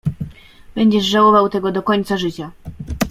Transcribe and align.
"Będziesz 0.75 1.05
żałował 1.05 1.49
tego 1.49 1.71
do 1.71 1.83
końca 1.83 2.17
życia." 2.17 2.51